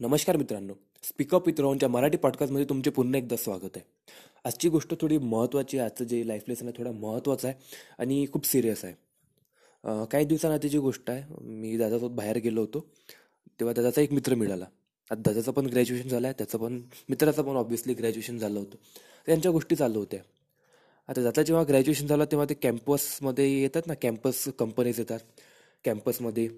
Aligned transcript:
नमस्कार 0.00 0.36
मित्रांनो. 0.36 0.74
Speak up 1.02 1.46
with 1.48 1.84
Marathi 1.84 2.16
पॉडकास्टमध्ये 2.16 2.66
तुमचे 2.68 2.90
पुन्हा 2.90 3.18
एकदा 3.18 3.36
स्वागत 3.36 3.76
आहे. 3.76 3.80
आजची 4.44 4.68
गोष्ट 4.68 4.94
थोडी 5.00 5.18
महत्त्वाची 5.18 5.78
आहे. 5.78 5.84
आजचं 5.84 6.04
जे 6.04 6.26
लाईफ 6.28 6.42
लेसन 6.48 6.66
आहे 6.66 6.78
थोडा 6.78 6.90
महत्त्वाचं 6.92 7.48
आहे 7.48 7.56
आणि 7.98 8.26
खूप 8.32 8.46
सिरियस 8.46 8.84
आहे. 8.84 8.94
काही 9.84 10.06
काही 10.12 10.24
दिवसांआधीची 10.24 10.78
गोष्ट 10.78 11.10
आहे 11.10 11.22
मी 11.40 11.76
दादासोबत 11.78 12.14
बाहेर 12.16 12.38
गेलो 12.38 12.60
होतो. 12.60 12.80
तेव्हा 13.60 13.74
दादाचा 13.74 14.00
एक 14.00 14.12
मित्र 14.12 14.34
मिळाला. 14.34 14.64
आता 15.10 15.22
दादाचं 15.26 15.52
पण 15.52 15.66
ग्रॅज्युएशन 15.66 16.08
झालं 16.08 16.26
आहे. 16.26 16.34
त्याचं 16.38 16.58
पण 16.58 16.80
मित्राचं 17.08 17.42
पण 17.42 17.56
ऑब्व्हियसली 17.56 17.94
ग्रॅज्युएशन 17.94 18.38
झालं 18.38 18.58
होतं. 18.58 18.76
त्यांच्या 19.26 19.52
गोष्टी 19.52 19.76
चालू 19.76 19.98
होत्या. 19.98 20.20
आता 21.08 21.22
दादा 21.22 21.42
जेव्हा 21.42 21.64
ग्रॅज्युएशन 21.68 22.06
झालं 22.06 22.24
तेव्हा 22.24 22.46
ते 22.50 22.54
कॅम्पसमध्ये 22.54 23.48
येतात 23.62 23.82
ना 23.86 23.94
कॅम्पस 24.02 24.44
कंपनीज 24.58 24.98
येतात. 24.98 25.20
कॅम्पसमध्ये 25.84 26.48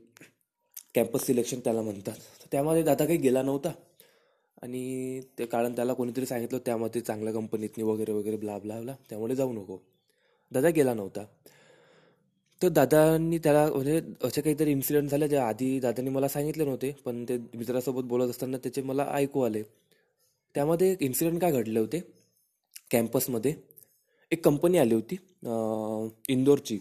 कॅम्पस 0.97 1.27
सिलेक्शन 1.27 1.61
त्याला 1.61 1.83
म्हणतात. 1.83 2.15
तर 2.43 2.47
त्यामध्ये 2.53 2.83
दादा 2.83 3.05
काही 3.05 3.19
गेला 3.19 3.43
नव्हता. 3.43 3.73
आणि 4.63 5.21
ते 5.39 5.47
कारण 5.47 5.75
त्याला 5.77 5.93
कोणीतरी 5.93 6.27
सांगितलं 6.27 6.59
त्यामध्ये 6.67 7.01
चांगल्या 7.01 7.33
कंपनीतनी 7.33 7.85
वगैरे 7.85 8.13
वगैरे 8.13 8.37
ब्ला 8.37 8.59
ब्ला 8.59 8.81
ब्ला 8.81 8.95
त्यामुळे 9.11 9.35
जाऊ 9.37 9.53
नको. 9.53 9.79
दादा 10.53 10.69
गेला 10.71 10.95
नव्हता. 10.95 11.25
तर 12.61 12.69
दादांनी 12.69 13.39
त्याला 13.39 13.67
म्हणजे 13.67 14.01
असे 14.25 14.41
काहीतरी 14.41 14.71
इन्सिडेंट 14.73 15.11
झाले 15.11 15.29
जे 15.29 15.37
आधी 15.37 15.79
दादांनी 15.81 16.11
मला 16.11 16.29
सांगितले 16.29 16.65
नव्हते 16.65 16.91
पण 17.05 17.25
ते 17.25 17.37
मित्रासोबत 17.55 18.05
बोलत 18.05 18.31
असताना 18.31 18.57
त्याचे 18.57 18.83
मला 18.83 19.07
ऐकू 19.15 19.41
आले. 19.41 19.63
त्यामध्ये 20.55 20.91
एक 20.93 21.03
इन्सिडेंट 21.03 21.41
काय 21.41 21.53
घडले 21.53 21.79
होते? 21.81 22.01
कॅम्पसमध्ये 22.91 23.55
एक 24.31 24.45
कंपनी 24.45 24.79
आली 24.79 24.95
होती 24.95 25.17
इंदोरची. 26.29 26.79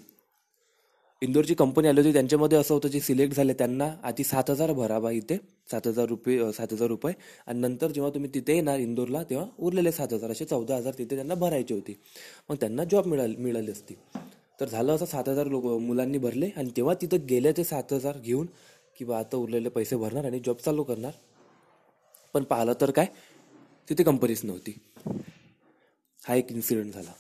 इंदोरची 1.22 1.54
कंपनी 1.54 1.88
आली 1.88 2.00
होती 2.00 2.14
त्यांच्यामध्ये 2.14 2.58
असं 2.58 2.74
होतं 2.74 2.88
जे 2.88 3.00
सिलेक्ट 3.00 3.36
झाले 3.36 3.54
त्यांना 3.54 3.96
आधी 4.04 4.24
सात 4.24 4.50
हजार 4.50 4.72
भरावा 4.72 5.12
इथे. 5.12 5.38
सात 5.72 5.88
हजार 5.88 6.06
रुपये 6.06 6.52
सात 6.54 6.74
हजार 6.74 6.88
रुपये. 6.88 7.14
आणि 7.48 7.60
नंतर 7.60 7.92
जेव्हा 7.92 8.12
तुम्ही 8.14 8.30
तिथे 8.34 8.54
येणार 8.54 8.80
इंदोरला 8.80 9.24
तेव्हा 9.24 9.48
उरलेले 9.60 9.92
सात 9.92 10.14
हजार 10.14 10.32
असे 10.32 10.46
चौदा 10.46 10.76
हजार 10.76 10.94
तिथे 10.98 11.16
त्यांना 11.16 11.36
भरायची 11.36 11.74
होती. 11.74 12.00
मग 12.50 12.56
त्यांना 12.56 12.84
जॉब 12.84 13.06
मिळाली 13.06 13.36
मिळाली 13.36 13.72
असती. 13.72 13.96
तर 14.60 14.66
झालं 14.66 14.96
असं 14.96 15.06
सात 15.06 15.30
हजार 15.30 15.48
लोक 15.48 15.66
मुलांनी 15.66 16.18
भरले. 16.18 16.50
आणि 16.58 16.70
तेव्हा 16.78 16.94
तिथं 17.02 17.26
गेले 17.30 17.52
ते 17.52 17.64
सात 17.64 17.94
हजार 17.94 18.18
घेऊन 18.18 18.48
की 18.98 19.06
बा 19.06 19.20
आता 19.20 19.38
उरलेले 19.38 19.70
पैसे 19.70 19.96
भरणार 19.96 20.26
आणि 20.26 20.40
जॉब 20.40 20.56
चालू 20.56 20.84
करणार. 20.84 21.12
पण 22.34 22.44
पाहिलं 22.44 22.74
तर 22.82 22.92
काय? 22.92 23.06
तिथे 23.90 24.04
कंपनीच 24.04 24.46
नव्हती. 24.46 24.78
हा 26.28 26.36
एक 26.36 26.52
इन्सिडेंट 26.52 26.94
झाला. 26.94 27.12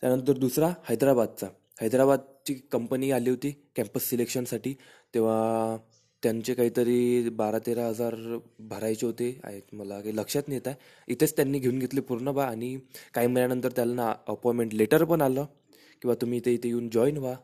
त्यानंतर 0.00 0.32
दुसरा 0.32 0.68
हैदराबादचा. 0.88 1.46
हैदराबादची 1.80 2.54
कंपनी 2.72 3.10
आली 3.10 3.30
होती 3.30 3.50
कॅम्पस 3.76 4.08
सिलेक्शनसाठी 4.10 4.74
तेव्हा 5.14 5.76
त्यांचे 6.22 6.54
काहीतरी 6.54 7.28
बारा 7.28 7.58
तेरा 7.66 7.86
हजार 7.86 8.14
भरायचे 8.60 9.06
होते. 9.06 9.40
आहेत 9.44 9.74
मला 9.74 10.00
काही 10.00 10.16
लक्षात 10.16 10.48
नाही 10.48 10.56
येत 10.56 10.68
आहे. 10.68 10.76
इथेच 11.08 11.36
त्यांनी 11.36 11.58
घेऊन 11.58 11.78
घेतले 11.78 12.00
पूर्ण 12.00 12.32
बा. 12.32 12.44
आणि 12.44 12.76
काही 13.14 13.26
महिन्यानंतर 13.26 13.72
त्यांना 13.76 14.12
अपॉइंटमेंट 14.28 14.74
लेटर 14.74 15.04
पण 15.04 15.22
आलं 15.22 15.44
किंवा 16.02 16.14
तुम्ही 16.20 16.38
इथे 16.38 16.52
इथे 16.54 16.68
येऊन 16.68 16.88
जॉईन 16.90 17.16
व्हा. 17.16 17.34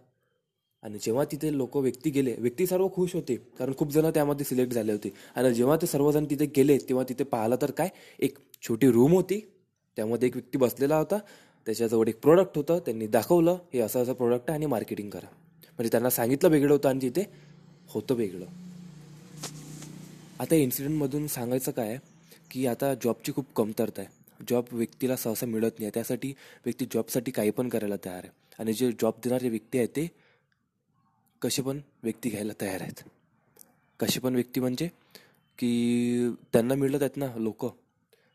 आणि 0.83 0.99
जेव्हा 1.03 1.25
तिथे 1.33 1.57
लोक 1.57 1.77
व्यक्ती 1.77 2.11
गेले 2.11 2.35
व्यक्ती 2.39 2.67
सर्व 2.67 2.89
खुश 2.95 3.15
होते 3.15 3.37
कारण 3.59 3.73
खूप 3.79 3.93
जण 3.93 4.11
त्यामध्ये 4.15 4.47
सिलेक्ट 4.47 4.73
झाले 4.73 4.93
होते. 4.93 5.13
आणि 5.37 5.55
जेव्हा 5.55 5.77
ते 5.83 5.87
सर्वजण 5.87 6.25
तिथे 6.31 6.47
गेले 6.57 6.79
तेव्हा 6.89 7.05
तिथे 7.09 7.25
पाहिलं 7.25 7.57
तर 7.63 7.71
काय 7.71 7.89
एक 8.19 8.39
छोटी 8.63 8.91
रूम 8.91 9.13
होती. 9.13 9.41
त्यामध्ये 9.97 10.29
एक 10.29 10.35
व्यक्ती 10.37 10.59
बसलेला 10.59 10.97
होता. 10.99 11.19
त्याच्याजवळ 11.67 12.09
एक 12.09 12.21
प्रोडक्ट 12.21 12.57
होतं 12.57 12.79
त्यांनी 12.79 13.07
दाखवलं 13.07 13.59
हे 13.75 13.81
असं 13.81 14.03
असं 14.03 14.13
प्रोडक्ट 14.13 14.51
आहे 14.51 14.57
आणि 14.57 14.67
मार्केटिंग 14.67 15.11
करा. 15.11 15.27
म्हणजे 15.63 15.91
त्यांना 15.91 16.11
सांगितलं 16.11 16.49
वेगळं 16.49 16.73
होतं 16.73 16.89
आणि 16.89 16.99
तिथे 17.03 17.25
होतं 17.89 18.15
वेगळं. 18.15 18.47
आता 20.41 20.55
इन्सिडेंटमधून 20.55 21.27
सांगायचं 21.27 21.73
काय 21.73 21.99
की 22.51 22.67
आता 22.67 22.95
जॉबची 22.95 23.33
खूप 23.33 23.47
कमतरता 23.57 24.03
आहे. 24.03 24.25
जॉब 24.51 24.65
व्यक्तीला 24.73 25.17
सहसा 25.17 25.47
मिळत 25.47 25.71
नाही 25.79 25.91
त्यासाठी 25.95 26.33
व्यक्ती 26.65 26.85
जॉबसाठी 26.85 27.31
काही 27.31 27.51
पण 27.51 27.69
करायला 27.69 27.97
तयार 28.05 28.21
आहे. 28.25 28.31
आणि 28.59 28.73
जे 28.73 28.93
जॉब 28.93 29.15
देणारे 29.25 29.49
व्यक्ती 29.49 29.79
आहेत 29.79 29.89
ते 29.89 30.11
कसे 31.43 31.63
पण 31.63 31.81
व्यक्ती 32.03 32.31
घ्यायला 32.31 32.53
तयार 32.61 32.81
आहेत. 32.81 33.03
कसे 34.01 34.21
पण 34.21 34.35
व्यक्ती 34.35 34.61
म्हणजे 34.61 34.89
की 35.59 36.31
त्यांना 36.53 36.75
मिळत 36.75 37.03
आहेत 37.03 37.17
ना 37.17 37.27
लोक 37.37 37.84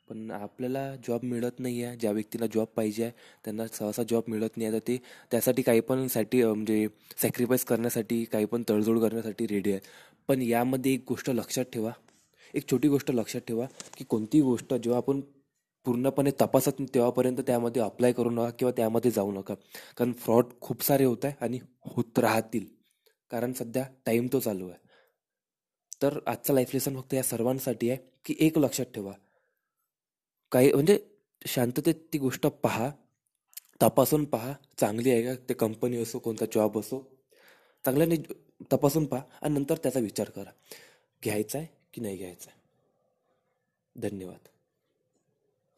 पण 0.10 0.32
आपल्याला 0.32 0.96
जॉब 0.96 1.24
मिळत 1.24 1.60
नाही 1.60 1.84
आहे 1.84 1.98
ज्या 1.98 2.12
व्यक्तीला 2.12 2.46
जॉब 2.46 2.68
पाहिजे 2.68 3.04
आहे 3.04 3.12
त्यांना 3.44 3.68
सहसा 3.68 4.04
जॉब 4.10 4.24
मिळत 4.28 4.58
नाही 4.58 4.68
आहे 4.68 4.74
तर 4.74 4.88
ते 4.88 4.98
त्यासाठी 5.32 5.62
काही 5.62 5.80
पण 5.80 6.08
साठी 6.08 6.44
म्हणजे 6.44 6.88
सॅक्रिफाईस 7.22 7.66
करण्यासाठी 7.66 8.24
काही 8.26 8.46
पण 8.46 8.64
तडजोड 8.70 9.00
करण्यासाठी 9.00 9.48
रेडी 9.48 9.72
आहे 9.72 9.80
पण 10.28 10.42
यामध्ये 10.42 10.94
एक 10.94 11.04
गोष्ट 11.08 11.30
लक्षात 11.30 11.66
ठेवा. 11.74 11.92
एक 12.54 12.72
छोटी 12.72 12.88
गोष्ट 12.88 13.12
लक्षात 13.12 13.42
ठेवा 13.48 13.66
की 13.98 14.04
कोणतीही 14.04 14.44
गोष्ट 14.44 14.74
जेव्हा 14.74 14.98
आपण 14.98 15.22
पूर्णपणे 15.86 16.32
तपासत 16.42 16.82
तेव्हापर्यंत 16.94 17.38
त्यामध्ये 17.48 17.82
अप्लाय 17.82 18.12
करू 18.12 18.30
नका 18.30 18.50
किंवा 18.50 18.72
त्यामध्ये 18.78 19.12
जाऊ 19.12 19.32
नका. 19.32 19.54
कारण 19.98 20.14
फ्रॉड 20.14 20.46
खूप 20.62 20.84
सारे 20.84 21.06
होत 21.06 21.26
आहे 21.26 21.34
आणि 21.42 21.60
होत 21.86 22.20
राहतील. 22.20 22.66
कारण 23.32 23.54
सध्या 23.54 23.86
टाईम 24.06 24.28
तो 24.34 24.40
चालू 24.40 24.70
आहे. 24.70 24.78
तर 26.02 26.20
आजचा 26.28 26.54
लाईफ 26.54 26.70
लेसन 26.74 26.96
फक्त 26.96 27.14
या 27.14 27.24
सर्वांसाठी 27.24 27.90
आहे 27.90 27.98
की 28.26 28.36
एक 28.40 28.58
लक्षात 28.58 28.86
ठेवा. 28.86 29.14
काही 30.52 30.74
म्हणजे 30.74 31.00
शांततेत 31.46 31.96
ती 32.14 32.18
गोष्ट 32.18 32.48
पहा 32.48 32.92
तपासून 33.82 34.26
पहा 34.26 34.54
चांगली 34.78 35.12
आहे 35.12 35.24
का? 35.24 35.36
ते 35.50 35.54
कंपनी 35.54 35.98
असो 35.98 36.20
कोणता 36.20 36.46
जॉब 36.46 36.80
असो 36.80 37.00
चांगल्याने 37.86 38.16
तपासून 38.74 39.06
पहा 39.06 39.22
आणि 39.42 39.54
नंतर 39.54 39.78
त्याचा 39.78 40.00
विचार 40.00 40.30
करा. 40.30 40.52
घ्यायचा 41.24 41.58
आहे 41.58 41.68
की 41.94 42.02
नाही 42.02 42.18
घ्यायचा 42.18 42.52
आहे? 42.52 42.60
धन्यवाद. 44.10 44.48